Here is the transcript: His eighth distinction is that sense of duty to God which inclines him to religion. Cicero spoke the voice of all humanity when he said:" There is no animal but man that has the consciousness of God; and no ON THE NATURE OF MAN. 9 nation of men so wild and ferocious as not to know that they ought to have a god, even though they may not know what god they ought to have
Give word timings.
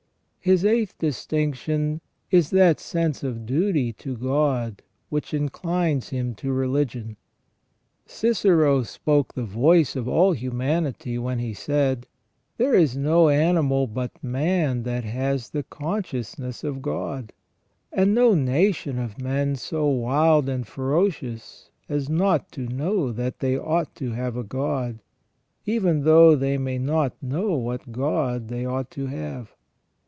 His 0.43 0.65
eighth 0.65 0.97
distinction 0.97 2.01
is 2.31 2.49
that 2.49 2.79
sense 2.79 3.21
of 3.21 3.45
duty 3.45 3.93
to 3.93 4.17
God 4.17 4.81
which 5.09 5.35
inclines 5.35 6.09
him 6.09 6.33
to 6.33 6.51
religion. 6.51 7.15
Cicero 8.07 8.81
spoke 8.81 9.35
the 9.35 9.43
voice 9.43 9.95
of 9.95 10.07
all 10.07 10.31
humanity 10.31 11.19
when 11.19 11.37
he 11.37 11.53
said:" 11.53 12.07
There 12.57 12.73
is 12.73 12.97
no 12.97 13.29
animal 13.29 13.85
but 13.85 14.23
man 14.23 14.81
that 14.81 15.03
has 15.03 15.51
the 15.51 15.61
consciousness 15.61 16.63
of 16.63 16.81
God; 16.81 17.33
and 17.93 18.15
no 18.15 18.31
ON 18.31 18.43
THE 18.45 18.51
NATURE 18.51 18.89
OF 18.89 18.95
MAN. 18.95 18.95
9 18.95 18.97
nation 18.97 18.97
of 18.99 19.21
men 19.21 19.55
so 19.57 19.87
wild 19.89 20.49
and 20.49 20.65
ferocious 20.67 21.69
as 21.87 22.09
not 22.09 22.51
to 22.53 22.61
know 22.61 23.11
that 23.11 23.41
they 23.41 23.55
ought 23.59 23.93
to 23.97 24.13
have 24.13 24.35
a 24.35 24.43
god, 24.43 25.03
even 25.67 26.03
though 26.03 26.35
they 26.35 26.57
may 26.57 26.79
not 26.79 27.13
know 27.21 27.51
what 27.51 27.91
god 27.91 28.47
they 28.47 28.65
ought 28.65 28.89
to 28.89 29.05
have 29.05 29.53